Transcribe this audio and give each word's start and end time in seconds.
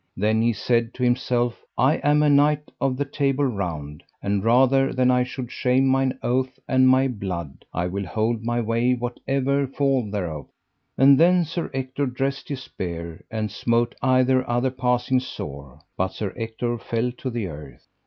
Then 0.17 0.41
he 0.41 0.51
said 0.51 0.95
to 0.95 1.03
himself: 1.03 1.61
I 1.77 1.97
am 1.97 2.23
a 2.23 2.27
knight 2.31 2.71
of 2.81 2.97
the 2.97 3.05
Table 3.05 3.45
Round, 3.45 4.01
and 4.23 4.43
rather 4.43 4.91
than 4.91 5.11
I 5.11 5.21
should 5.21 5.51
shame 5.51 5.85
mine 5.85 6.17
oath 6.23 6.57
and 6.67 6.89
my 6.89 7.07
blood 7.07 7.65
I 7.71 7.85
will 7.85 8.07
hold 8.07 8.41
my 8.43 8.61
way 8.61 8.95
whatsoever 8.95 9.67
fall 9.67 10.09
thereof. 10.09 10.47
And 10.97 11.19
then 11.19 11.45
Sir 11.45 11.69
Ector 11.71 12.07
dressed 12.07 12.49
his 12.49 12.63
spear, 12.63 13.23
and 13.29 13.51
smote 13.51 13.93
either 14.01 14.43
other 14.49 14.71
passing 14.71 15.19
sore, 15.19 15.79
but 15.95 16.13
Sir 16.13 16.33
Ector 16.35 16.79
fell 16.79 17.11
to 17.19 17.29
the 17.29 17.45
earth. 17.45 17.87